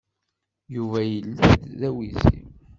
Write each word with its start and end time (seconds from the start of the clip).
Yuba 0.75 0.99
yella-d 1.13 1.61
d 1.79 1.81
awizi. 1.87 2.39